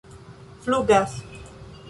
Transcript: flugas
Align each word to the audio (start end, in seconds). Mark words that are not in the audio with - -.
flugas 0.65 1.21